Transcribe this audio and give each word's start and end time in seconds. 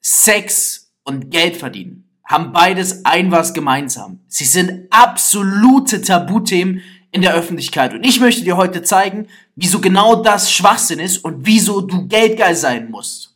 Sex 0.00 0.92
und 1.04 1.30
Geld 1.30 1.56
verdienen 1.56 2.10
haben 2.30 2.52
beides 2.52 3.04
ein 3.04 3.32
was 3.32 3.54
gemeinsam. 3.54 4.20
Sie 4.28 4.44
sind 4.44 4.86
absolute 4.90 6.00
Tabuthemen 6.00 6.80
in 7.10 7.22
der 7.22 7.34
Öffentlichkeit. 7.34 7.92
Und 7.92 8.06
ich 8.06 8.20
möchte 8.20 8.44
dir 8.44 8.56
heute 8.56 8.82
zeigen, 8.82 9.26
wieso 9.56 9.80
genau 9.80 10.22
das 10.22 10.52
Schwachsinn 10.52 11.00
ist 11.00 11.18
und 11.24 11.44
wieso 11.44 11.80
du 11.80 12.06
geldgeil 12.06 12.54
sein 12.54 12.88
musst. 12.88 13.34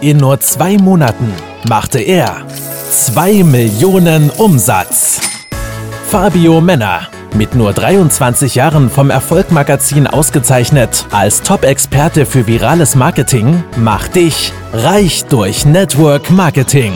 In 0.00 0.16
nur 0.16 0.40
zwei 0.40 0.76
Monaten 0.76 1.32
machte 1.68 2.00
er 2.00 2.44
zwei 2.90 3.44
Millionen 3.44 4.30
Umsatz. 4.30 5.20
Fabio 6.08 6.60
Männer 6.60 7.08
mit 7.34 7.54
nur 7.54 7.72
23 7.72 8.54
Jahren 8.54 8.90
vom 8.90 9.10
Erfolgmagazin 9.10 10.06
ausgezeichnet 10.06 11.06
als 11.10 11.42
Top-Experte 11.42 12.26
für 12.26 12.46
virales 12.46 12.94
Marketing, 12.94 13.62
macht 13.76 14.16
dich 14.16 14.52
reich 14.72 15.24
durch 15.26 15.64
Network 15.64 16.30
Marketing. 16.30 16.92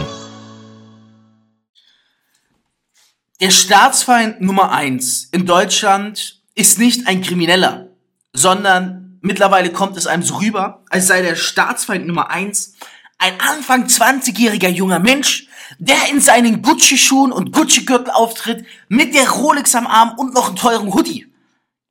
Der 3.41 3.51
Staatsfeind 3.51 4.41
Nummer 4.41 4.73
eins 4.73 5.29
in 5.33 5.45
Deutschland 5.45 6.41
ist 6.55 6.79
nicht 6.79 7.07
ein 7.07 7.21
Krimineller, 7.21 7.89
sondern 8.33 9.19
mittlerweile 9.21 9.71
kommt 9.71 9.97
es 9.97 10.07
einem 10.07 10.23
so 10.23 10.37
rüber, 10.37 10.83
als 10.89 11.09
sei 11.09 11.21
der 11.21 11.37
Staatsfeind 11.37 12.07
Nummer 12.07 12.31
eins 12.31 12.75
ein 13.19 13.41
Anfang 13.41 13.87
20-jähriger 13.87 14.69
junger 14.69 14.99
Mensch, 14.99 15.49
der 15.79 16.09
in 16.11 16.21
seinen 16.21 16.63
Gucci-Schuhen 16.63 17.33
und 17.33 17.53
Gucci-Gürtel 17.53 18.11
auftritt, 18.11 18.67
mit 18.89 19.15
der 19.15 19.31
Rolex 19.31 19.75
am 19.75 19.87
Arm 19.87 20.19
und 20.19 20.35
noch 20.35 20.49
einen 20.49 20.57
teuren 20.57 20.93
Hoodie. 20.93 21.33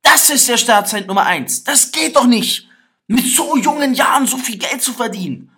Das 0.02 0.30
ist 0.30 0.48
der 0.48 0.58
Staatsfeind 0.58 1.06
Nummer 1.06 1.26
eins. 1.26 1.64
Das 1.64 1.90
geht 1.90 2.16
doch 2.16 2.26
nicht, 2.26 2.68
mit 3.06 3.26
so 3.26 3.56
jungen 3.56 3.94
Jahren 3.94 4.26
so 4.26 4.36
viel 4.36 4.58
Geld 4.58 4.82
zu 4.82 4.92
verdienen. 4.92 5.50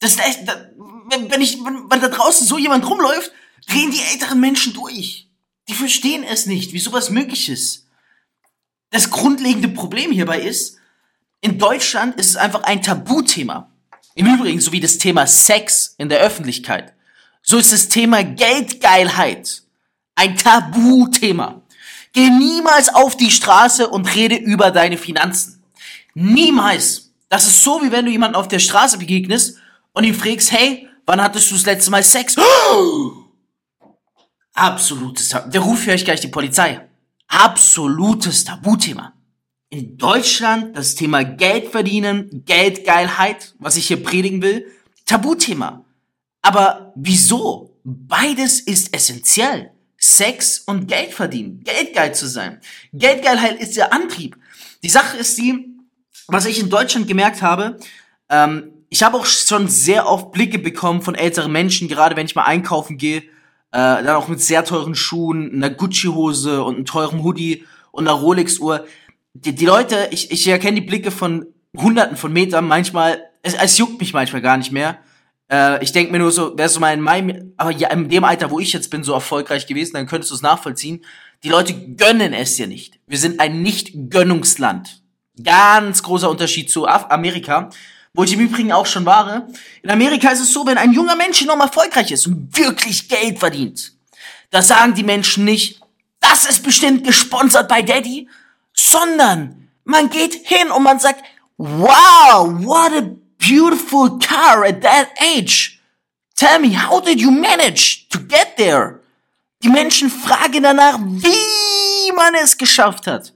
Das 0.00 0.12
ist 0.12 0.20
echt, 0.20 0.40
wenn 0.46 1.40
ich, 1.40 1.58
wenn 1.64 2.00
da 2.00 2.08
draußen 2.08 2.46
so 2.46 2.58
jemand 2.58 2.88
rumläuft, 2.88 3.32
drehen 3.66 3.90
die 3.90 4.02
älteren 4.12 4.40
Menschen 4.40 4.74
durch. 4.74 5.28
Die 5.68 5.74
verstehen 5.74 6.22
es 6.22 6.46
nicht, 6.46 6.72
wie 6.72 6.78
sowas 6.78 7.10
möglich 7.10 7.48
ist. 7.48 7.88
Das 8.90 9.10
grundlegende 9.10 9.68
Problem 9.68 10.12
hierbei 10.12 10.40
ist, 10.40 10.78
in 11.40 11.58
Deutschland 11.58 12.18
ist 12.20 12.30
es 12.30 12.36
einfach 12.36 12.62
ein 12.62 12.82
Tabuthema. 12.82 13.72
Im 14.16 14.26
Übrigen, 14.26 14.60
so 14.60 14.72
wie 14.72 14.80
das 14.80 14.96
Thema 14.96 15.26
Sex 15.26 15.94
in 15.98 16.08
der 16.08 16.20
Öffentlichkeit, 16.20 16.94
so 17.42 17.58
ist 17.58 17.72
das 17.72 17.88
Thema 17.88 18.24
Geldgeilheit 18.24 19.62
ein 20.14 20.36
Tabuthema. 20.38 21.62
Geh 22.14 22.30
niemals 22.30 22.88
auf 22.88 23.18
die 23.18 23.30
Straße 23.30 23.88
und 23.88 24.12
rede 24.14 24.36
über 24.36 24.70
deine 24.70 24.96
Finanzen. 24.96 25.62
Niemals. 26.14 27.12
Das 27.28 27.46
ist 27.46 27.62
so, 27.62 27.82
wie 27.82 27.92
wenn 27.92 28.06
du 28.06 28.10
jemanden 28.10 28.36
auf 28.36 28.48
der 28.48 28.58
Straße 28.58 28.96
begegnest 28.96 29.58
und 29.92 30.04
ihn 30.04 30.14
fragst, 30.14 30.50
hey, 30.50 30.88
wann 31.04 31.22
hattest 31.22 31.50
du 31.50 31.54
das 31.54 31.66
letzte 31.66 31.90
Mal 31.90 32.02
Sex? 32.02 32.36
Absolutes 34.54 35.28
Tabu. 35.28 35.50
Der 35.50 35.60
Ruf 35.60 35.84
höre 35.84 35.94
ich 35.94 36.06
gleich 36.06 36.20
die 36.20 36.28
Polizei. 36.28 36.88
Absolutes 37.28 38.44
Tabuthema. 38.44 39.12
In 39.68 39.98
Deutschland 39.98 40.76
das 40.76 40.94
Thema 40.94 41.24
Geld 41.24 41.68
verdienen, 41.68 42.44
Geldgeilheit, 42.46 43.54
was 43.58 43.76
ich 43.76 43.88
hier 43.88 44.02
predigen 44.02 44.40
will, 44.40 44.66
Tabuthema. 45.06 45.84
Aber 46.40 46.92
wieso? 46.94 47.76
Beides 47.82 48.60
ist 48.60 48.94
essentiell. 48.94 49.72
Sex 49.98 50.60
und 50.60 50.86
Geld 50.86 51.14
verdienen, 51.14 51.64
geldgeil 51.64 52.14
zu 52.14 52.28
sein. 52.28 52.60
Geldgeilheit 52.92 53.60
ist 53.60 53.76
der 53.76 53.92
Antrieb. 53.92 54.36
Die 54.84 54.88
Sache 54.88 55.16
ist 55.16 55.36
die, 55.38 55.76
was 56.28 56.46
ich 56.46 56.60
in 56.60 56.70
Deutschland 56.70 57.08
gemerkt 57.08 57.42
habe, 57.42 57.78
ähm, 58.28 58.72
ich 58.88 59.02
habe 59.02 59.16
auch 59.16 59.26
schon 59.26 59.66
sehr 59.68 60.06
oft 60.08 60.30
Blicke 60.30 60.58
bekommen 60.58 61.02
von 61.02 61.16
älteren 61.16 61.50
Menschen, 61.50 61.88
gerade 61.88 62.14
wenn 62.14 62.26
ich 62.26 62.36
mal 62.36 62.44
einkaufen 62.44 62.98
gehe, 62.98 63.18
äh, 63.18 63.22
dann 63.72 64.08
auch 64.10 64.28
mit 64.28 64.40
sehr 64.40 64.64
teuren 64.64 64.94
Schuhen, 64.94 65.52
einer 65.52 65.70
Gucci-Hose 65.70 66.62
und 66.62 66.76
einem 66.76 66.84
teuren 66.84 67.24
Hoodie 67.24 67.64
und 67.90 68.06
einer 68.06 68.16
Rolex-Uhr. 68.16 68.86
Die, 69.44 69.54
die 69.54 69.66
Leute, 69.66 70.08
ich, 70.12 70.30
ich 70.30 70.46
erkenne 70.48 70.80
die 70.80 70.86
Blicke 70.86 71.10
von 71.10 71.46
Hunderten 71.76 72.16
von 72.16 72.32
Metern, 72.32 72.66
manchmal, 72.66 73.22
es, 73.42 73.54
es 73.54 73.76
juckt 73.76 74.00
mich 74.00 74.14
manchmal 74.14 74.40
gar 74.40 74.56
nicht 74.56 74.72
mehr. 74.72 74.98
Äh, 75.50 75.82
ich 75.84 75.92
denke 75.92 76.10
mir 76.10 76.18
nur 76.18 76.32
so, 76.32 76.56
wärst 76.56 76.76
du 76.76 76.80
mal 76.80 76.94
in 76.94 77.02
meinem, 77.02 77.52
aber 77.58 77.70
ja, 77.70 77.90
in 77.90 78.08
dem 78.08 78.24
Alter, 78.24 78.50
wo 78.50 78.60
ich 78.60 78.72
jetzt 78.72 78.90
bin, 78.90 79.04
so 79.04 79.12
erfolgreich 79.12 79.66
gewesen, 79.66 79.92
dann 79.94 80.06
könntest 80.06 80.30
du 80.30 80.36
es 80.36 80.42
nachvollziehen. 80.42 81.04
Die 81.44 81.50
Leute 81.50 81.74
gönnen 81.74 82.32
es 82.32 82.56
dir 82.56 82.66
nicht. 82.66 82.98
Wir 83.06 83.18
sind 83.18 83.40
ein 83.40 83.62
Nicht-Gönnungsland. 83.62 85.02
Ganz 85.42 86.02
großer 86.02 86.30
Unterschied 86.30 86.70
zu 86.70 86.86
Amerika, 86.86 87.68
wo 88.14 88.24
ich 88.24 88.32
im 88.32 88.40
Übrigen 88.40 88.72
auch 88.72 88.86
schon 88.86 89.04
war. 89.04 89.46
In 89.82 89.90
Amerika 89.90 90.30
ist 90.30 90.40
es 90.40 90.52
so, 90.52 90.64
wenn 90.64 90.78
ein 90.78 90.94
junger 90.94 91.14
Mensch 91.14 91.42
enorm 91.42 91.60
erfolgreich 91.60 92.10
ist 92.10 92.26
und 92.26 92.56
wirklich 92.56 93.10
Geld 93.10 93.38
verdient, 93.38 93.92
da 94.50 94.62
sagen 94.62 94.94
die 94.94 95.02
Menschen 95.02 95.44
nicht, 95.44 95.82
das 96.20 96.46
ist 96.46 96.62
bestimmt 96.62 97.04
gesponsert 97.04 97.68
bei 97.68 97.82
Daddy, 97.82 98.28
sondern 98.78 99.68
man 99.84 100.10
geht 100.10 100.46
hin 100.46 100.70
und 100.70 100.82
man 100.82 100.98
sagt, 100.98 101.24
wow, 101.56 102.48
what 102.64 102.92
a 102.92 103.16
beautiful 103.38 104.18
car 104.18 104.64
at 104.64 104.82
that 104.82 105.08
age. 105.20 105.80
Tell 106.36 106.58
me, 106.58 106.74
how 106.74 107.00
did 107.00 107.20
you 107.20 107.30
manage 107.30 108.08
to 108.10 108.18
get 108.20 108.56
there? 108.56 109.00
Die 109.62 109.70
Menschen 109.70 110.10
fragen 110.10 110.62
danach, 110.62 110.98
wie 110.98 112.12
man 112.14 112.34
es 112.34 112.58
geschafft 112.58 113.06
hat. 113.06 113.32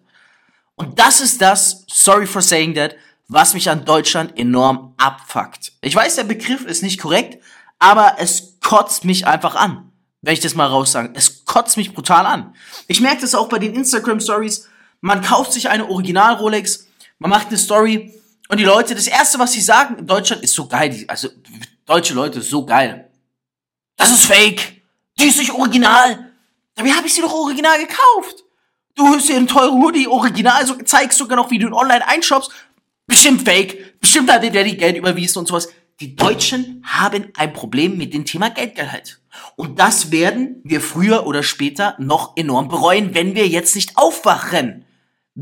Und 0.75 0.99
das 0.99 1.21
ist 1.21 1.41
das, 1.41 1.85
sorry 1.89 2.27
for 2.27 2.43
saying 2.43 2.75
that, 2.75 2.95
was 3.29 3.55
mich 3.55 3.71
an 3.71 3.85
Deutschland 3.85 4.39
enorm 4.39 4.95
abfuckt. 4.99 5.73
Ich 5.81 5.95
weiß, 5.95 6.17
der 6.17 6.25
Begriff 6.25 6.65
ist 6.65 6.83
nicht 6.83 7.01
korrekt, 7.01 7.43
aber 7.79 8.17
es 8.19 8.59
kotzt 8.61 9.05
mich 9.05 9.27
einfach 9.27 9.55
an. 9.55 9.93
Wenn 10.23 10.35
ich 10.35 10.41
das 10.41 10.55
mal 10.55 10.67
raussage. 10.67 11.13
Es 11.15 11.47
kotzt 11.47 11.79
mich 11.79 11.95
brutal 11.95 12.27
an. 12.27 12.55
Ich 12.89 13.01
merke 13.01 13.23
das 13.23 13.35
auch 13.35 13.49
bei 13.49 13.59
den 13.59 13.75
Instagram 13.75 14.21
Stories. 14.21 14.69
Man 15.01 15.23
kauft 15.23 15.53
sich 15.53 15.69
eine 15.69 15.89
Original 15.89 16.35
Rolex, 16.35 16.89
man 17.19 17.31
macht 17.31 17.49
eine 17.49 17.59
Story 17.59 18.15
und 18.49 18.59
die 18.59 18.65
Leute, 18.65 18.95
das 18.95 19.07
erste, 19.07 19.39
was 19.39 19.53
sie 19.53 19.61
sagen 19.61 19.99
in 19.99 20.07
Deutschland, 20.07 20.43
ist 20.43 20.55
so 20.55 20.67
geil. 20.67 21.05
Also, 21.07 21.29
deutsche 21.87 22.15
Leute, 22.15 22.43
so 22.43 22.67
geil. 22.67 23.09
Das 23.97 24.11
ist 24.11 24.25
fake. 24.25 24.83
Die 25.19 25.29
ist 25.29 25.39
nicht 25.39 25.53
original. 25.53 26.33
Wie 26.77 26.93
habe 26.93 27.07
ich 27.07 27.15
sie 27.15 27.21
doch 27.21 27.33
original 27.33 27.79
gekauft? 27.79 28.45
Du 28.97 29.07
hast 29.07 29.29
dir 29.29 29.37
einen 29.37 29.47
teuren 29.47 29.81
Hoodie 29.81 30.09
original, 30.09 30.67
so, 30.67 30.75
zeigst 30.75 31.19
sogar 31.19 31.37
noch, 31.37 31.51
wie 31.51 31.59
du 31.59 31.69
ihn 31.69 31.75
online 31.75 32.07
einshoppst. 32.07 32.51
Bestimmt 33.07 33.43
fake. 33.43 34.01
Bestimmt 34.01 34.33
hat 34.33 34.43
der 34.43 34.65
die 34.65 34.77
Geld 34.77 34.97
überwiesen 34.97 35.39
und 35.39 35.47
sowas. 35.47 35.69
Die 36.01 36.17
Deutschen 36.17 36.83
haben 36.85 37.29
ein 37.37 37.53
Problem 37.53 37.99
mit 37.99 38.15
dem 38.15 38.25
Thema 38.25 38.51
Geldgehalt. 38.51 39.21
Und 39.55 39.79
das 39.79 40.11
werden 40.11 40.61
wir 40.65 40.81
früher 40.81 41.27
oder 41.27 41.43
später 41.43 41.95
noch 41.99 42.37
enorm 42.37 42.69
bereuen, 42.69 43.15
wenn 43.15 43.35
wir 43.35 43.47
jetzt 43.47 43.77
nicht 43.77 43.97
aufwachen. 43.97 44.87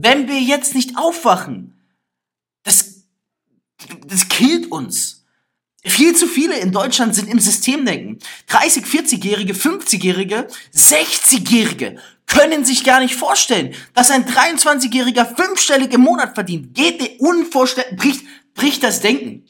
Wenn 0.00 0.28
wir 0.28 0.40
jetzt 0.40 0.74
nicht 0.74 0.96
aufwachen. 0.96 1.74
Das 2.64 2.98
das 4.06 4.28
killt 4.28 4.70
uns. 4.70 5.24
Viel 5.84 6.14
zu 6.14 6.26
viele 6.26 6.58
in 6.58 6.72
Deutschland 6.72 7.14
sind 7.14 7.28
im 7.28 7.38
Systemdenken. 7.38 8.18
30, 8.48 8.84
40-Jährige, 8.84 9.54
50-Jährige, 9.54 10.48
60-Jährige 10.74 12.00
können 12.26 12.64
sich 12.64 12.84
gar 12.84 13.00
nicht 13.00 13.14
vorstellen, 13.14 13.74
dass 13.94 14.10
ein 14.10 14.26
23-Jähriger 14.26 15.34
fünfstellig 15.34 15.92
im 15.92 16.02
Monat 16.02 16.34
verdient. 16.34 16.74
Geht 16.74 17.20
unvorstellbar, 17.20 17.96
bricht, 17.96 18.24
bricht 18.54 18.82
das 18.82 19.00
Denken. 19.00 19.46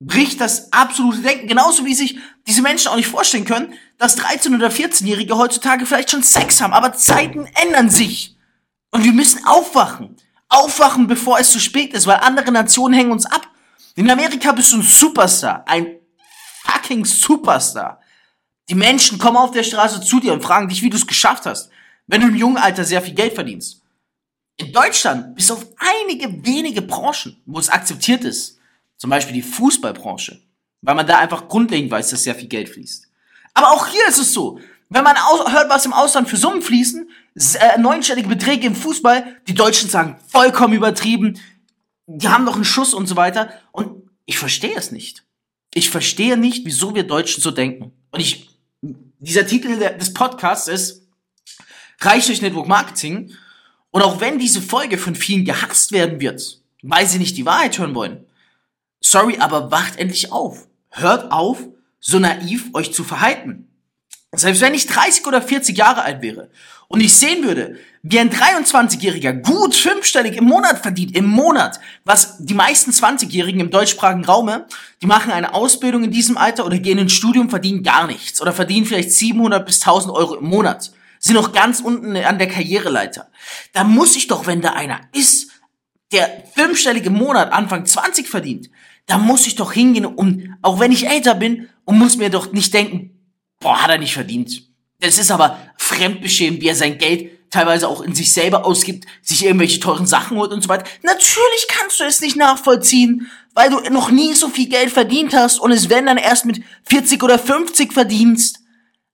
Bricht 0.00 0.40
das 0.40 0.72
absolute 0.72 1.22
Denken. 1.22 1.48
Genauso 1.48 1.84
wie 1.84 1.94
sich 1.94 2.18
diese 2.46 2.62
Menschen 2.62 2.88
auch 2.88 2.96
nicht 2.96 3.08
vorstellen 3.08 3.44
können, 3.44 3.74
dass 3.98 4.18
13- 4.18 4.54
oder 4.54 4.68
14-Jährige 4.68 5.36
heutzutage 5.38 5.86
vielleicht 5.86 6.10
schon 6.10 6.22
Sex 6.22 6.60
haben. 6.60 6.72
Aber 6.72 6.92
Zeiten 6.92 7.48
ändern 7.62 7.88
sich. 7.88 8.37
Und 8.90 9.04
wir 9.04 9.12
müssen 9.12 9.44
aufwachen. 9.44 10.16
Aufwachen, 10.48 11.06
bevor 11.06 11.38
es 11.38 11.50
zu 11.50 11.60
spät 11.60 11.92
ist, 11.92 12.06
weil 12.06 12.16
andere 12.16 12.50
Nationen 12.50 12.94
hängen 12.94 13.12
uns 13.12 13.26
ab. 13.26 13.48
In 13.96 14.10
Amerika 14.10 14.52
bist 14.52 14.72
du 14.72 14.78
ein 14.78 14.82
Superstar, 14.82 15.64
ein 15.66 15.98
fucking 16.62 17.04
Superstar. 17.04 18.00
Die 18.70 18.74
Menschen 18.74 19.18
kommen 19.18 19.36
auf 19.36 19.50
der 19.50 19.62
Straße 19.62 20.00
zu 20.00 20.20
dir 20.20 20.32
und 20.32 20.42
fragen 20.42 20.68
dich, 20.68 20.82
wie 20.82 20.90
du 20.90 20.96
es 20.96 21.06
geschafft 21.06 21.46
hast, 21.46 21.70
wenn 22.06 22.20
du 22.20 22.28
im 22.28 22.36
jungen 22.36 22.58
Alter 22.58 22.84
sehr 22.84 23.02
viel 23.02 23.14
Geld 23.14 23.34
verdienst. 23.34 23.82
In 24.56 24.72
Deutschland 24.72 25.36
bis 25.36 25.50
auf 25.50 25.66
einige 25.78 26.44
wenige 26.44 26.82
Branchen, 26.82 27.40
wo 27.46 27.58
es 27.58 27.68
akzeptiert 27.68 28.24
ist, 28.24 28.58
zum 28.96 29.10
Beispiel 29.10 29.34
die 29.34 29.42
Fußballbranche, 29.42 30.40
weil 30.82 30.94
man 30.94 31.06
da 31.06 31.18
einfach 31.18 31.48
grundlegend 31.48 31.90
weiß, 31.90 32.10
dass 32.10 32.24
sehr 32.24 32.34
viel 32.34 32.48
Geld 32.48 32.68
fließt. 32.68 33.06
Aber 33.54 33.70
auch 33.72 33.86
hier 33.86 34.06
ist 34.08 34.18
es 34.18 34.32
so, 34.32 34.58
wenn 34.90 35.04
man 35.04 35.16
hört, 35.16 35.68
was 35.68 35.84
im 35.84 35.92
Ausland 35.92 36.28
für 36.28 36.36
Summen 36.36 36.62
fließen, 36.62 37.10
äh, 37.34 37.78
neunstellige 37.78 38.28
Beträge 38.28 38.66
im 38.66 38.74
Fußball, 38.74 39.36
die 39.46 39.54
Deutschen 39.54 39.90
sagen 39.90 40.18
vollkommen 40.28 40.74
übertrieben, 40.74 41.38
die 42.06 42.28
haben 42.28 42.46
doch 42.46 42.54
einen 42.54 42.64
Schuss 42.64 42.94
und 42.94 43.06
so 43.06 43.16
weiter. 43.16 43.52
Und 43.70 44.08
ich 44.24 44.38
verstehe 44.38 44.76
es 44.76 44.90
nicht. 44.90 45.24
Ich 45.74 45.90
verstehe 45.90 46.38
nicht, 46.38 46.64
wieso 46.64 46.94
wir 46.94 47.02
Deutschen 47.02 47.42
so 47.42 47.50
denken. 47.50 47.92
Und 48.10 48.20
ich, 48.20 48.48
dieser 49.18 49.46
Titel 49.46 49.78
des 49.78 50.14
Podcasts 50.14 50.68
ist 50.68 51.02
Reich 52.00 52.26
durch 52.26 52.40
Network 52.40 52.66
Marketing. 52.66 53.34
Und 53.90 54.02
auch 54.02 54.20
wenn 54.20 54.38
diese 54.38 54.62
Folge 54.62 54.96
von 54.96 55.14
vielen 55.14 55.44
gehasst 55.44 55.92
werden 55.92 56.20
wird, 56.20 56.62
weil 56.82 57.06
sie 57.06 57.18
nicht 57.18 57.36
die 57.36 57.46
Wahrheit 57.46 57.78
hören 57.78 57.94
wollen, 57.94 58.26
sorry, 59.00 59.38
aber 59.38 59.70
wacht 59.70 59.96
endlich 59.98 60.32
auf. 60.32 60.66
hört 60.90 61.30
auf, 61.30 61.58
so 62.00 62.18
naiv 62.18 62.70
euch 62.72 62.94
zu 62.94 63.04
verhalten. 63.04 63.67
Selbst 64.34 64.60
wenn 64.60 64.74
ich 64.74 64.86
30 64.86 65.26
oder 65.26 65.40
40 65.40 65.76
Jahre 65.76 66.02
alt 66.02 66.20
wäre 66.20 66.50
und 66.88 67.00
ich 67.00 67.16
sehen 67.16 67.44
würde, 67.44 67.78
wie 68.02 68.18
ein 68.18 68.30
23-Jähriger 68.30 69.32
gut 69.32 69.74
fünfstellig 69.74 70.36
im 70.36 70.44
Monat 70.44 70.78
verdient, 70.80 71.16
im 71.16 71.26
Monat, 71.26 71.80
was 72.04 72.36
die 72.38 72.54
meisten 72.54 72.90
20-Jährigen 72.90 73.60
im 73.60 73.70
deutschsprachigen 73.70 74.26
Raume, 74.26 74.66
die 75.00 75.06
machen 75.06 75.32
eine 75.32 75.54
Ausbildung 75.54 76.04
in 76.04 76.10
diesem 76.10 76.36
Alter 76.36 76.66
oder 76.66 76.78
gehen 76.78 76.98
ins 76.98 77.14
Studium, 77.14 77.48
verdienen 77.48 77.82
gar 77.82 78.06
nichts 78.06 78.42
oder 78.42 78.52
verdienen 78.52 78.84
vielleicht 78.84 79.12
700 79.12 79.64
bis 79.64 79.80
1000 79.80 80.14
Euro 80.14 80.36
im 80.36 80.44
Monat, 80.44 80.92
sind 81.18 81.34
noch 81.34 81.52
ganz 81.52 81.80
unten 81.80 82.14
an 82.16 82.38
der 82.38 82.48
Karriereleiter. 82.48 83.30
Da 83.72 83.84
muss 83.84 84.14
ich 84.14 84.26
doch, 84.26 84.46
wenn 84.46 84.60
da 84.60 84.72
einer 84.72 85.00
ist, 85.12 85.52
der 86.12 86.44
fünfstellig 86.54 87.06
im 87.06 87.14
Monat 87.14 87.50
Anfang 87.50 87.86
20 87.86 88.28
verdient, 88.28 88.68
da 89.06 89.16
muss 89.16 89.46
ich 89.46 89.54
doch 89.54 89.72
hingehen 89.72 90.04
und, 90.04 90.54
auch 90.60 90.80
wenn 90.80 90.92
ich 90.92 91.08
älter 91.08 91.34
bin, 91.34 91.68
und 91.86 91.98
muss 91.98 92.18
mir 92.18 92.28
doch 92.28 92.52
nicht 92.52 92.74
denken, 92.74 93.17
boah, 93.60 93.82
hat 93.82 93.90
er 93.90 93.98
nicht 93.98 94.14
verdient. 94.14 94.62
Das 95.00 95.18
ist 95.18 95.30
aber 95.30 95.58
fremdbeschämend, 95.76 96.60
wie 96.60 96.68
er 96.68 96.74
sein 96.74 96.98
Geld 96.98 97.30
teilweise 97.50 97.88
auch 97.88 98.02
in 98.02 98.14
sich 98.14 98.32
selber 98.32 98.66
ausgibt, 98.66 99.06
sich 99.22 99.44
irgendwelche 99.44 99.80
teuren 99.80 100.06
Sachen 100.06 100.36
holt 100.36 100.52
und 100.52 100.62
so 100.62 100.68
weiter. 100.68 100.84
Natürlich 101.02 101.66
kannst 101.68 102.00
du 102.00 102.04
es 102.04 102.20
nicht 102.20 102.36
nachvollziehen, 102.36 103.30
weil 103.54 103.70
du 103.70 103.80
noch 103.90 104.10
nie 104.10 104.34
so 104.34 104.48
viel 104.48 104.68
Geld 104.68 104.90
verdient 104.90 105.34
hast 105.34 105.58
und 105.58 105.72
es 105.72 105.88
wenn 105.88 106.06
dann 106.06 106.18
erst 106.18 106.44
mit 106.44 106.62
40 106.84 107.22
oder 107.22 107.38
50 107.38 107.92
verdienst. 107.92 108.60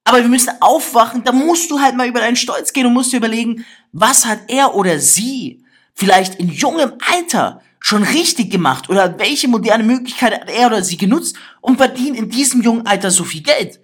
Aber 0.04 0.18
wir 0.18 0.28
müssen 0.28 0.52
aufwachen, 0.60 1.24
da 1.24 1.32
musst 1.32 1.70
du 1.70 1.80
halt 1.80 1.96
mal 1.96 2.08
über 2.08 2.20
deinen 2.20 2.36
Stolz 2.36 2.72
gehen 2.72 2.86
und 2.86 2.92
musst 2.92 3.12
dir 3.12 3.18
überlegen, 3.18 3.64
was 3.92 4.26
hat 4.26 4.40
er 4.48 4.74
oder 4.74 4.98
sie 4.98 5.64
vielleicht 5.94 6.34
in 6.36 6.50
jungem 6.50 6.94
Alter 7.12 7.62
schon 7.80 8.02
richtig 8.02 8.50
gemacht 8.50 8.90
oder 8.90 9.18
welche 9.18 9.48
moderne 9.48 9.84
Möglichkeit 9.84 10.40
hat 10.40 10.50
er 10.50 10.66
oder 10.66 10.82
sie 10.82 10.96
genutzt 10.96 11.36
und 11.60 11.76
verdient 11.76 12.16
in 12.16 12.28
diesem 12.28 12.62
jungen 12.62 12.86
Alter 12.86 13.10
so 13.10 13.24
viel 13.24 13.42
Geld. 13.42 13.80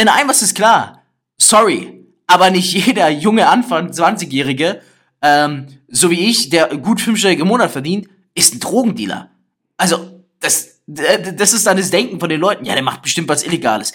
Denn 0.00 0.08
ein 0.08 0.26
was 0.28 0.40
ist 0.40 0.54
klar, 0.54 1.02
sorry, 1.36 2.06
aber 2.26 2.50
nicht 2.50 2.72
jeder 2.72 3.10
junge 3.10 3.46
Anfang 3.46 3.90
20-Jährige, 3.90 4.80
ähm, 5.20 5.66
so 5.88 6.10
wie 6.10 6.30
ich, 6.30 6.48
der 6.48 6.68
gut 6.78 7.02
fünfstellige 7.02 7.42
im 7.42 7.48
Monat 7.48 7.70
verdient, 7.70 8.08
ist 8.34 8.54
ein 8.54 8.60
Drogendealer. 8.60 9.28
Also, 9.76 10.22
das, 10.40 10.80
das 10.86 11.52
ist 11.52 11.66
dann 11.66 11.76
das 11.76 11.90
Denken 11.90 12.18
von 12.18 12.30
den 12.30 12.40
Leuten. 12.40 12.64
Ja, 12.64 12.72
der 12.72 12.82
macht 12.82 13.02
bestimmt 13.02 13.28
was 13.28 13.42
Illegales. 13.42 13.92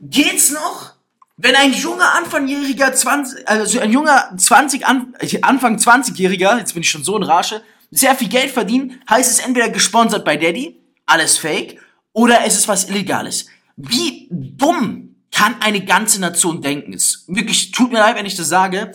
Geht's 0.00 0.50
noch? 0.50 0.94
Wenn 1.36 1.54
ein 1.54 1.72
junger 1.72 2.16
Anfangjähriger 2.16 2.92
20, 2.92 3.46
also 3.48 3.78
ein 3.78 3.92
junger 3.92 4.36
20, 4.36 4.84
Anfang 4.84 5.76
20-Jähriger, 5.76 6.58
jetzt 6.58 6.72
bin 6.72 6.82
ich 6.82 6.90
schon 6.90 7.04
so 7.04 7.16
in 7.16 7.22
Rage, 7.22 7.62
sehr 7.92 8.16
viel 8.16 8.28
Geld 8.28 8.50
verdient, 8.50 8.94
heißt 9.08 9.30
es 9.30 9.46
entweder 9.46 9.68
gesponsert 9.68 10.24
bei 10.24 10.36
Daddy, 10.36 10.80
alles 11.06 11.38
fake, 11.38 11.80
oder 12.12 12.44
es 12.44 12.56
ist 12.56 12.66
was 12.66 12.88
Illegales. 12.88 13.46
Wie 13.78 14.28
dumm 14.30 15.14
kann 15.30 15.54
eine 15.60 15.84
ganze 15.84 16.20
Nation 16.20 16.60
denken? 16.60 16.92
Es 16.92 17.24
wirklich, 17.28 17.70
tut 17.70 17.92
mir 17.92 18.00
leid, 18.00 18.16
wenn 18.16 18.26
ich 18.26 18.34
das 18.34 18.48
sage. 18.48 18.90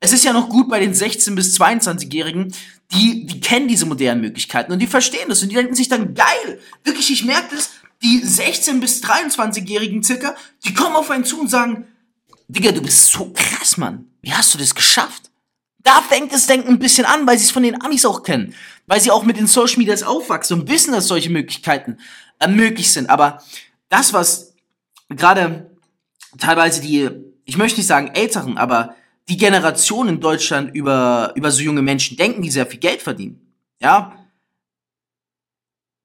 Es 0.00 0.12
ist 0.12 0.24
ja 0.24 0.32
noch 0.32 0.48
gut 0.48 0.68
bei 0.68 0.80
den 0.80 0.92
16- 0.92 1.36
bis 1.36 1.58
22-Jährigen, 1.58 2.52
die, 2.92 3.26
die 3.26 3.40
kennen 3.40 3.68
diese 3.68 3.86
modernen 3.86 4.20
Möglichkeiten 4.20 4.72
und 4.72 4.80
die 4.80 4.88
verstehen 4.88 5.28
das 5.28 5.42
und 5.42 5.50
die 5.50 5.54
denken 5.54 5.74
sich 5.74 5.88
dann, 5.88 6.14
geil, 6.14 6.60
wirklich, 6.82 7.10
ich 7.10 7.24
merke 7.24 7.54
das, 7.54 7.70
die 8.02 8.22
16- 8.22 8.80
bis 8.80 9.02
23-Jährigen 9.02 10.02
circa, 10.02 10.34
die 10.64 10.74
kommen 10.74 10.96
auf 10.96 11.10
einen 11.10 11.24
zu 11.24 11.40
und 11.40 11.48
sagen, 11.48 11.86
Digga, 12.48 12.72
du 12.72 12.82
bist 12.82 13.10
so 13.10 13.32
krass, 13.32 13.76
Mann. 13.76 14.06
Wie 14.20 14.32
hast 14.32 14.52
du 14.52 14.58
das 14.58 14.74
geschafft? 14.74 15.30
Da 15.82 16.02
fängt 16.02 16.32
das 16.32 16.46
Denken 16.46 16.68
ein 16.68 16.78
bisschen 16.78 17.04
an, 17.04 17.26
weil 17.26 17.38
sie 17.38 17.44
es 17.44 17.50
von 17.50 17.62
den 17.62 17.80
Amis 17.80 18.04
auch 18.04 18.22
kennen. 18.22 18.54
Weil 18.86 19.00
sie 19.00 19.10
auch 19.10 19.24
mit 19.24 19.38
den 19.38 19.46
Social 19.46 19.78
Medias 19.78 20.02
aufwachsen 20.02 20.60
und 20.60 20.68
wissen, 20.68 20.92
dass 20.92 21.08
solche 21.08 21.30
Möglichkeiten 21.30 21.98
äh, 22.40 22.48
möglich 22.48 22.90
sind. 22.90 23.08
Aber 23.08 23.42
das, 23.94 24.12
was 24.12 24.54
gerade 25.08 25.70
teilweise 26.38 26.80
die, 26.80 27.08
ich 27.44 27.56
möchte 27.56 27.78
nicht 27.78 27.86
sagen 27.86 28.08
älteren, 28.08 28.58
aber 28.58 28.96
die 29.28 29.36
Generation 29.36 30.08
in 30.08 30.20
Deutschland 30.20 30.74
über, 30.74 31.32
über 31.36 31.50
so 31.50 31.62
junge 31.62 31.82
Menschen 31.82 32.16
denken, 32.16 32.42
die 32.42 32.50
sehr 32.50 32.66
viel 32.66 32.80
Geld 32.80 33.00
verdienen. 33.00 33.54
Ja. 33.80 34.18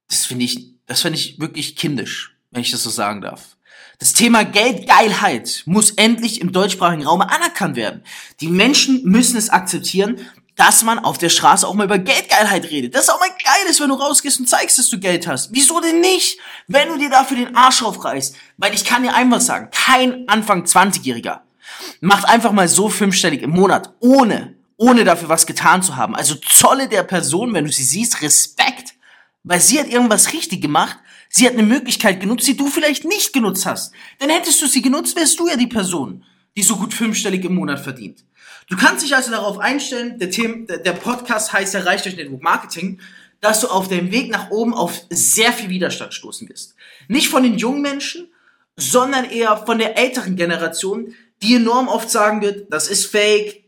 Das 0.07 0.25
finde 0.25 0.45
ich, 0.45 0.75
das 0.85 1.01
finde 1.01 1.17
ich 1.17 1.39
wirklich 1.39 1.75
kindisch, 1.75 2.37
wenn 2.51 2.61
ich 2.61 2.71
das 2.71 2.83
so 2.83 2.89
sagen 2.91 3.21
darf. 3.21 3.57
Das 3.97 4.13
Thema 4.13 4.45
Geldgeilheit 4.45 5.63
muss 5.65 5.91
endlich 5.91 6.39
im 6.41 6.51
deutschsprachigen 6.51 7.05
Raum 7.05 7.21
anerkannt 7.21 7.75
werden. 7.75 8.03
Die 8.39 8.47
Menschen 8.47 9.03
müssen 9.03 9.35
es 9.35 9.49
akzeptieren, 9.49 10.19
dass 10.55 10.83
man 10.83 10.99
auf 10.99 11.17
der 11.17 11.29
Straße 11.29 11.67
auch 11.67 11.73
mal 11.73 11.85
über 11.85 11.97
Geldgeilheit 11.97 12.69
redet. 12.69 12.93
Das 12.93 13.03
ist 13.03 13.09
auch 13.09 13.19
mal 13.19 13.31
geil 13.49 13.69
ist, 13.69 13.79
wenn 13.79 13.89
du 13.89 13.95
rausgehst 13.95 14.39
und 14.39 14.47
zeigst, 14.47 14.77
dass 14.77 14.89
du 14.89 14.99
Geld 14.99 15.27
hast. 15.27 15.49
Wieso 15.51 15.79
denn 15.79 16.01
nicht? 16.01 16.39
Wenn 16.67 16.89
du 16.89 16.97
dir 16.97 17.09
dafür 17.09 17.37
den 17.37 17.55
Arsch 17.55 17.81
aufreißt. 17.81 18.35
Weil 18.57 18.73
ich 18.73 18.85
kann 18.85 19.03
dir 19.03 19.13
einfach 19.13 19.41
sagen, 19.41 19.69
kein 19.71 20.27
Anfang 20.27 20.65
20-Jähriger 20.65 21.41
macht 22.01 22.27
einfach 22.27 22.51
mal 22.51 22.67
so 22.67 22.89
fünfstellig 22.89 23.41
im 23.41 23.51
Monat, 23.51 23.93
ohne, 23.99 24.55
ohne 24.77 25.03
dafür 25.03 25.29
was 25.29 25.45
getan 25.45 25.81
zu 25.81 25.95
haben. 25.95 26.15
Also 26.15 26.35
zolle 26.35 26.87
der 26.87 27.03
Person, 27.03 27.53
wenn 27.53 27.65
du 27.65 27.71
sie 27.71 27.83
siehst, 27.83 28.21
Respekt. 28.21 28.93
Weil 29.43 29.61
sie 29.61 29.79
hat 29.79 29.87
irgendwas 29.87 30.33
richtig 30.33 30.61
gemacht. 30.61 30.97
Sie 31.29 31.45
hat 31.45 31.53
eine 31.53 31.63
Möglichkeit 31.63 32.19
genutzt, 32.19 32.47
die 32.47 32.57
du 32.57 32.67
vielleicht 32.67 33.05
nicht 33.05 33.33
genutzt 33.33 33.65
hast. 33.65 33.93
Denn 34.21 34.29
hättest 34.29 34.61
du 34.61 34.67
sie 34.67 34.81
genutzt, 34.81 35.15
wärst 35.15 35.39
du 35.39 35.47
ja 35.47 35.55
die 35.55 35.67
Person, 35.67 36.23
die 36.57 36.63
so 36.63 36.75
gut 36.75 36.93
fünfstellig 36.93 37.45
im 37.45 37.55
Monat 37.55 37.79
verdient. 37.79 38.25
Du 38.67 38.77
kannst 38.77 39.03
dich 39.03 39.15
also 39.15 39.31
darauf 39.31 39.57
einstellen, 39.57 40.19
der, 40.19 40.29
Thema, 40.29 40.65
der 40.77 40.93
Podcast 40.93 41.53
heißt 41.53 41.73
ja 41.73 41.81
Reich 41.81 42.03
durch 42.03 42.15
Network 42.15 42.43
Marketing, 42.43 42.99
dass 43.41 43.61
du 43.61 43.67
auf 43.67 43.87
dem 43.87 44.11
Weg 44.11 44.31
nach 44.31 44.51
oben 44.51 44.73
auf 44.73 45.01
sehr 45.09 45.53
viel 45.53 45.69
Widerstand 45.69 46.13
stoßen 46.13 46.49
wirst. 46.49 46.75
Nicht 47.07 47.29
von 47.29 47.43
den 47.43 47.57
jungen 47.57 47.81
Menschen, 47.81 48.27
sondern 48.75 49.25
eher 49.25 49.57
von 49.57 49.77
der 49.77 49.97
älteren 49.97 50.35
Generation, 50.35 51.13
die 51.41 51.55
enorm 51.55 51.87
oft 51.87 52.09
sagen 52.09 52.41
wird, 52.41 52.71
das 52.71 52.87
ist 52.87 53.05
fake, 53.05 53.63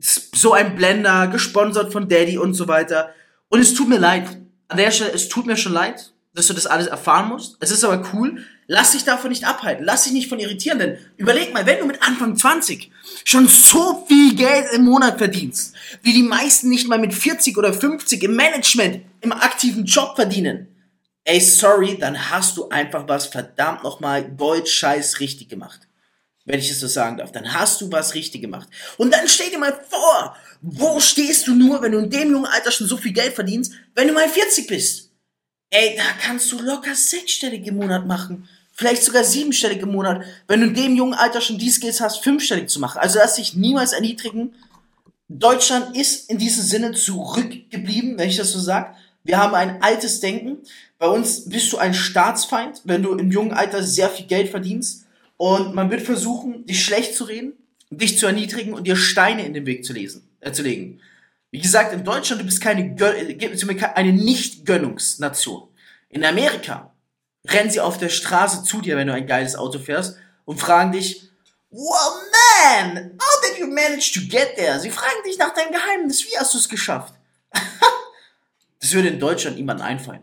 so 0.00 0.52
ein 0.52 0.76
Blender, 0.76 1.26
gesponsert 1.26 1.92
von 1.92 2.08
Daddy 2.08 2.38
und 2.38 2.54
so 2.54 2.68
weiter. 2.68 3.12
Und 3.48 3.60
es 3.60 3.74
tut 3.74 3.88
mir 3.88 3.98
leid. 3.98 4.26
An 4.68 4.76
der 4.76 4.90
Stelle, 4.90 5.12
es 5.12 5.28
tut 5.28 5.46
mir 5.46 5.56
schon 5.56 5.72
leid 5.72 6.12
dass 6.38 6.46
du 6.46 6.54
das 6.54 6.66
alles 6.66 6.86
erfahren 6.86 7.28
musst. 7.28 7.56
Es 7.60 7.70
ist 7.70 7.84
aber 7.84 8.08
cool. 8.12 8.44
Lass 8.70 8.92
dich 8.92 9.04
davon 9.04 9.30
nicht 9.30 9.46
abhalten. 9.46 9.82
Lass 9.82 10.04
dich 10.04 10.12
nicht 10.12 10.28
von 10.28 10.38
irritieren, 10.38 10.78
denn 10.78 10.98
überleg 11.16 11.54
mal, 11.54 11.64
wenn 11.64 11.78
du 11.78 11.86
mit 11.86 12.02
Anfang 12.02 12.36
20 12.36 12.90
schon 13.24 13.48
so 13.48 14.04
viel 14.06 14.34
Geld 14.34 14.66
im 14.74 14.84
Monat 14.84 15.16
verdienst, 15.16 15.74
wie 16.02 16.12
die 16.12 16.22
meisten 16.22 16.68
nicht 16.68 16.86
mal 16.86 16.98
mit 16.98 17.14
40 17.14 17.56
oder 17.56 17.72
50 17.72 18.22
im 18.22 18.36
Management, 18.36 19.06
im 19.22 19.32
aktiven 19.32 19.86
Job 19.86 20.16
verdienen. 20.16 20.68
Ey, 21.24 21.40
sorry, 21.40 21.96
dann 21.98 22.30
hast 22.30 22.58
du 22.58 22.68
einfach 22.68 23.08
was 23.08 23.26
verdammt 23.26 23.84
nochmal 23.84 24.30
Gold-Scheiß 24.36 25.18
richtig 25.20 25.48
gemacht. 25.48 25.88
Wenn 26.44 26.58
ich 26.58 26.70
es 26.70 26.80
so 26.80 26.88
sagen 26.88 27.16
darf, 27.16 27.32
dann 27.32 27.54
hast 27.54 27.80
du 27.80 27.90
was 27.90 28.14
richtig 28.14 28.42
gemacht. 28.42 28.68
Und 28.98 29.14
dann 29.14 29.28
stell 29.28 29.48
dir 29.48 29.58
mal 29.58 29.80
vor, 29.88 30.36
wo 30.60 31.00
stehst 31.00 31.46
du 31.46 31.54
nur, 31.54 31.80
wenn 31.80 31.92
du 31.92 31.98
in 31.98 32.10
dem 32.10 32.32
jungen 32.32 32.46
Alter 32.46 32.70
schon 32.70 32.86
so 32.86 32.98
viel 32.98 33.12
Geld 33.12 33.32
verdienst, 33.32 33.72
wenn 33.94 34.08
du 34.08 34.14
mal 34.14 34.28
40 34.28 34.66
bist? 34.66 35.10
Ey, 35.70 35.96
da 35.96 36.04
kannst 36.22 36.50
du 36.52 36.60
locker 36.60 36.94
sechsstellig 36.94 37.66
im 37.66 37.76
Monat 37.76 38.06
machen. 38.06 38.48
Vielleicht 38.78 39.02
sogar 39.02 39.24
siebenstellig 39.24 39.80
im 39.82 39.90
Monat, 39.90 40.22
wenn 40.46 40.60
du 40.60 40.68
in 40.68 40.74
dem 40.74 40.94
jungen 40.94 41.14
Alter 41.14 41.40
schon 41.40 41.58
die 41.58 41.68
Skills 41.68 42.00
hast, 42.00 42.22
fünfstellig 42.22 42.68
zu 42.68 42.78
machen. 42.78 43.00
Also 43.00 43.18
lass 43.18 43.34
dich 43.34 43.56
niemals 43.56 43.92
erniedrigen. 43.92 44.54
Deutschland 45.28 45.96
ist 45.96 46.30
in 46.30 46.38
diesem 46.38 46.62
Sinne 46.62 46.92
zurückgeblieben, 46.92 48.16
wenn 48.16 48.28
ich 48.28 48.36
das 48.36 48.52
so 48.52 48.60
sag. 48.60 48.94
Wir 49.24 49.38
haben 49.38 49.56
ein 49.56 49.82
altes 49.82 50.20
Denken. 50.20 50.58
Bei 50.96 51.08
uns 51.08 51.48
bist 51.48 51.72
du 51.72 51.78
ein 51.78 51.92
Staatsfeind, 51.92 52.82
wenn 52.84 53.02
du 53.02 53.14
im 53.14 53.32
jungen 53.32 53.52
Alter 53.52 53.82
sehr 53.82 54.10
viel 54.10 54.26
Geld 54.26 54.48
verdienst. 54.48 55.06
Und 55.36 55.74
man 55.74 55.90
wird 55.90 56.02
versuchen, 56.02 56.64
dich 56.64 56.84
schlecht 56.84 57.16
zu 57.16 57.24
reden, 57.24 57.54
dich 57.90 58.16
zu 58.16 58.26
erniedrigen 58.26 58.74
und 58.74 58.86
dir 58.86 58.94
Steine 58.94 59.44
in 59.44 59.54
den 59.54 59.66
Weg 59.66 59.84
zu, 59.84 59.92
lesen, 59.92 60.28
äh, 60.38 60.52
zu 60.52 60.62
legen. 60.62 61.00
Wie 61.50 61.58
gesagt, 61.58 61.92
in 61.92 62.04
Deutschland, 62.04 62.42
du 62.42 62.46
bist 62.46 62.60
keine 62.60 62.94
eine 63.96 64.12
Nicht-Gönnungsnation. 64.12 65.64
In 66.10 66.24
Amerika 66.24 66.92
rennen 67.46 67.70
sie 67.70 67.80
auf 67.80 67.98
der 67.98 68.08
Straße 68.08 68.62
zu 68.62 68.80
dir, 68.80 68.96
wenn 68.96 69.08
du 69.08 69.14
ein 69.14 69.26
geiles 69.26 69.56
Auto 69.56 69.78
fährst 69.78 70.16
und 70.44 70.58
fragen 70.58 70.92
dich, 70.92 71.30
wow 71.70 72.12
man, 72.72 73.18
how 73.20 73.42
did 73.42 73.58
you 73.58 73.66
manage 73.66 74.12
to 74.12 74.20
get 74.28 74.56
there? 74.56 74.78
Sie 74.80 74.90
fragen 74.90 75.22
dich 75.24 75.38
nach 75.38 75.54
deinem 75.54 75.72
Geheimnis, 75.72 76.24
wie 76.26 76.38
hast 76.38 76.54
du 76.54 76.58
es 76.58 76.68
geschafft? 76.68 77.14
das 78.80 78.92
würde 78.92 79.08
in 79.08 79.20
Deutschland 79.20 79.56
niemandem 79.56 79.86
einfallen. 79.86 80.22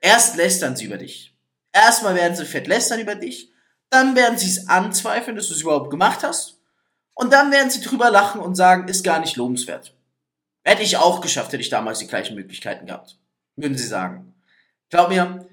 Erst 0.00 0.36
lästern 0.36 0.76
sie 0.76 0.84
über 0.84 0.98
dich. 0.98 1.34
Erstmal 1.72 2.14
werden 2.14 2.36
sie 2.36 2.46
fett 2.46 2.66
lästern 2.66 3.00
über 3.00 3.14
dich, 3.14 3.50
dann 3.90 4.16
werden 4.16 4.38
sie 4.38 4.48
es 4.48 4.68
anzweifeln, 4.68 5.36
dass 5.36 5.48
du 5.48 5.54
es 5.54 5.60
überhaupt 5.60 5.90
gemacht 5.90 6.22
hast, 6.22 6.56
und 7.18 7.32
dann 7.32 7.50
werden 7.50 7.70
sie 7.70 7.80
drüber 7.80 8.10
lachen 8.10 8.42
und 8.42 8.56
sagen, 8.56 8.88
ist 8.88 9.02
gar 9.02 9.20
nicht 9.20 9.36
lobenswert. 9.36 9.94
Hätte 10.62 10.82
ich 10.82 10.98
auch 10.98 11.22
geschafft, 11.22 11.50
hätte 11.52 11.62
ich 11.62 11.70
damals 11.70 11.98
die 11.98 12.06
gleichen 12.06 12.34
Möglichkeiten 12.34 12.86
gehabt. 12.86 13.18
Würden 13.56 13.78
sie 13.78 13.86
sagen. 13.86 14.34
Glaub 14.90 15.08
mir, 15.08 15.45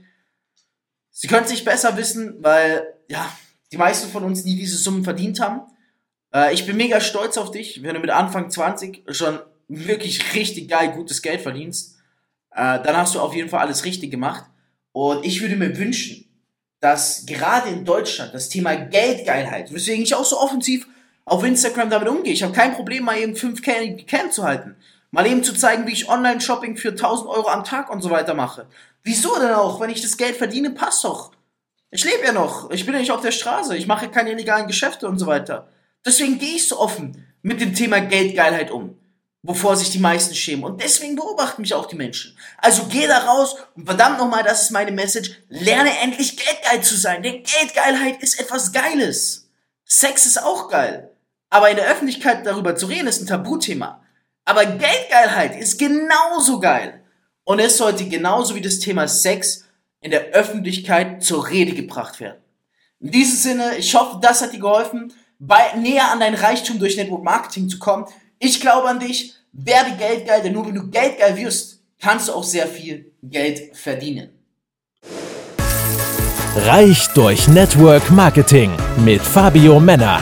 sie 1.13 1.27
können 1.27 1.47
sich 1.47 1.63
besser 1.63 1.95
wissen, 1.95 2.35
weil, 2.43 2.85
ja, 3.07 3.31
die 3.71 3.77
meisten 3.77 4.09
von 4.09 4.25
uns 4.25 4.43
nie 4.43 4.57
diese 4.57 4.77
Summen 4.77 5.05
verdient 5.05 5.39
haben. 5.39 5.61
Äh, 6.33 6.53
ich 6.53 6.65
bin 6.65 6.75
mega 6.75 6.99
stolz 6.99 7.37
auf 7.37 7.51
dich, 7.51 7.81
wenn 7.81 7.93
du 7.93 8.01
mit 8.01 8.09
Anfang 8.09 8.49
20 8.49 9.03
schon 9.11 9.39
wirklich 9.69 10.35
richtig 10.35 10.67
geil 10.67 10.91
gutes 10.91 11.21
Geld 11.21 11.41
verdienst. 11.41 11.95
Äh, 12.51 12.83
dann 12.83 12.97
hast 12.97 13.15
du 13.15 13.21
auf 13.21 13.33
jeden 13.33 13.49
Fall 13.49 13.61
alles 13.61 13.85
richtig 13.85 14.11
gemacht. 14.11 14.43
Und 14.91 15.25
ich 15.25 15.41
würde 15.41 15.55
mir 15.55 15.77
wünschen, 15.77 16.25
dass 16.79 17.25
gerade 17.25 17.69
in 17.69 17.85
Deutschland 17.85 18.33
das 18.33 18.49
Thema 18.49 18.75
Geldgeilheit, 18.75 19.73
weswegen 19.73 20.03
ich 20.03 20.15
auch 20.15 20.25
so 20.25 20.39
offensiv 20.39 20.87
auf 21.25 21.43
Instagram 21.43 21.89
damit 21.89 22.09
umgehe. 22.09 22.33
Ich 22.33 22.43
habe 22.43 22.53
kein 22.53 22.73
Problem, 22.73 23.05
mal 23.05 23.17
eben 23.17 23.33
5K 23.33 23.71
in 23.81 23.97
die 23.97 24.05
Can 24.05 24.31
zu 24.31 24.43
halten. 24.43 24.75
Mal 25.13 25.27
eben 25.27 25.43
zu 25.43 25.53
zeigen, 25.53 25.85
wie 25.85 25.93
ich 25.93 26.09
Online-Shopping 26.09 26.75
für 26.75 26.89
1000 26.89 27.29
Euro 27.29 27.47
am 27.47 27.63
Tag 27.63 27.91
und 27.91 28.01
so 28.01 28.09
weiter 28.09 28.33
mache. 28.33 28.65
Wieso 29.03 29.37
denn 29.39 29.51
auch? 29.51 29.79
Wenn 29.79 29.91
ich 29.91 30.01
das 30.01 30.17
Geld 30.17 30.35
verdiene, 30.35 30.71
passt 30.71 31.03
doch. 31.03 31.33
Ich 31.91 32.03
lebe 32.03 32.25
ja 32.25 32.31
noch. 32.31 32.71
Ich 32.71 32.83
bin 32.83 32.95
ja 32.95 32.99
nicht 32.99 33.11
auf 33.11 33.21
der 33.21 33.31
Straße. 33.31 33.77
Ich 33.77 33.85
mache 33.85 34.09
keine 34.09 34.31
illegalen 34.31 34.65
Geschäfte 34.65 35.07
und 35.07 35.19
so 35.19 35.27
weiter. 35.27 35.69
Deswegen 36.03 36.39
gehe 36.39 36.55
ich 36.55 36.67
so 36.67 36.79
offen 36.79 37.27
mit 37.43 37.61
dem 37.61 37.75
Thema 37.75 38.01
Geldgeilheit 38.01 38.71
um. 38.71 38.97
Wovor 39.43 39.75
sich 39.75 39.91
die 39.91 39.99
meisten 39.99 40.33
schämen. 40.33 40.63
Und 40.63 40.81
deswegen 40.81 41.15
beobachten 41.15 41.61
mich 41.61 41.75
auch 41.75 41.85
die 41.85 41.95
Menschen. 41.95 42.35
Also 42.57 42.85
geh 42.89 43.05
da 43.05 43.19
raus 43.19 43.55
und 43.75 43.85
verdammt 43.85 44.17
nochmal, 44.17 44.41
das 44.41 44.63
ist 44.63 44.71
meine 44.71 44.91
Message. 44.91 45.29
Lerne 45.47 45.91
endlich 46.01 46.37
geldgeil 46.37 46.81
zu 46.81 46.97
sein. 46.97 47.21
Denn 47.21 47.43
Geldgeilheit 47.43 48.23
ist 48.23 48.39
etwas 48.39 48.71
Geiles. 48.71 49.47
Sex 49.85 50.25
ist 50.25 50.41
auch 50.41 50.69
geil. 50.69 51.11
Aber 51.51 51.69
in 51.69 51.75
der 51.75 51.85
Öffentlichkeit 51.85 52.47
darüber 52.47 52.75
zu 52.75 52.87
reden, 52.87 53.05
ist 53.05 53.21
ein 53.21 53.27
Tabuthema. 53.27 54.02
Aber 54.45 54.65
Geldgeilheit 54.65 55.59
ist 55.59 55.79
genauso 55.79 56.59
geil. 56.59 57.01
Und 57.45 57.59
es 57.59 57.77
sollte 57.77 58.07
genauso 58.07 58.55
wie 58.55 58.61
das 58.61 58.79
Thema 58.79 59.07
Sex 59.07 59.65
in 60.01 60.11
der 60.11 60.31
Öffentlichkeit 60.31 61.23
zur 61.23 61.49
Rede 61.49 61.73
gebracht 61.73 62.19
werden. 62.19 62.41
In 62.99 63.11
diesem 63.11 63.37
Sinne, 63.37 63.77
ich 63.77 63.95
hoffe, 63.95 64.19
das 64.21 64.41
hat 64.41 64.53
dir 64.53 64.59
geholfen, 64.59 65.13
bei, 65.39 65.73
näher 65.77 66.11
an 66.11 66.19
dein 66.19 66.35
Reichtum 66.35 66.79
durch 66.79 66.95
Network 66.95 67.23
Marketing 67.23 67.67
zu 67.67 67.79
kommen. 67.79 68.05
Ich 68.39 68.61
glaube 68.61 68.87
an 68.87 68.99
dich, 68.99 69.33
werde 69.51 69.95
geldgeil, 69.97 70.41
denn 70.41 70.53
nur 70.53 70.67
wenn 70.67 70.75
du 70.75 70.89
geldgeil 70.89 71.37
wirst, 71.37 71.81
kannst 72.01 72.27
du 72.27 72.33
auch 72.33 72.43
sehr 72.43 72.67
viel 72.67 73.13
Geld 73.21 73.75
verdienen. 73.75 74.29
Reich 76.55 77.07
durch 77.13 77.47
Network 77.47 78.09
Marketing 78.11 78.71
mit 79.03 79.21
Fabio 79.21 79.79
Männer. 79.79 80.21